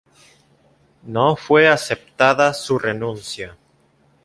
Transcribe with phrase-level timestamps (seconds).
[1.03, 3.55] No fue aceptada su renuncia.